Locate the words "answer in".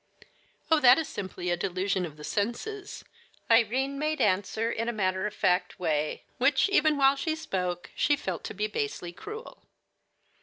4.19-4.89